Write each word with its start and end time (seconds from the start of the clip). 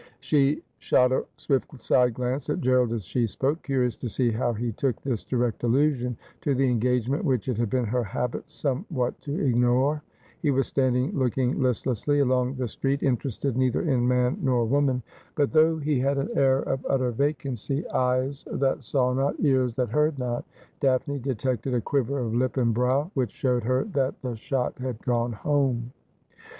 She 0.19 0.63
shot 0.79 1.11
a 1.11 1.27
swift 1.37 1.79
side 1.79 2.15
glance 2.15 2.49
at 2.49 2.59
Gerald 2.59 2.91
as 2.91 3.05
she 3.05 3.27
spoke, 3.27 3.61
curious 3.61 3.95
to 3.97 4.09
see 4.09 4.31
how 4.31 4.51
he 4.51 4.71
took 4.71 4.99
this 5.03 5.23
direct 5.23 5.61
allusion 5.63 6.17
to 6.41 6.49
an 6.49 6.59
engagement 6.59 7.23
which 7.23 7.47
it 7.47 7.59
had 7.59 7.69
been 7.69 7.85
her 7.85 8.03
habit 8.03 8.49
somewhat 8.49 9.21
to 9.21 9.39
ignore. 9.45 10.01
He 10.41 10.49
was 10.49 10.65
standing 10.65 11.11
looking 11.15 11.61
listlessly 11.61 12.17
along 12.17 12.55
the 12.55 12.67
street, 12.67 13.03
interested 13.03 13.55
neither 13.55 13.83
in 13.83 14.07
man 14.07 14.39
nor 14.41 14.65
woman; 14.65 15.03
but 15.35 15.51
though 15.51 15.77
he 15.77 15.99
had 15.99 16.17
an 16.17 16.35
air 16.35 16.63
of 16.63 16.83
utter 16.89 17.11
vacancy, 17.11 17.87
eyes 17.89 18.43
that 18.45 18.49
302 18.79 18.79
Asphodel. 18.79 18.81
saw 18.81 19.13
not, 19.13 19.35
ears 19.39 19.75
that 19.75 19.89
heard 19.89 20.17
not, 20.17 20.43
Daphne 20.79 21.19
detected 21.19 21.75
a 21.75 21.79
quiver 21.81 22.17
of 22.17 22.33
lip 22.33 22.57
and 22.57 22.73
brow, 22.73 23.11
which 23.13 23.29
showed 23.31 23.63
her 23.65 23.83
that 23.93 24.19
the 24.23 24.33
shot 24.35 24.79
had 24.79 24.97
gone 25.05 25.33
home. 25.33 25.93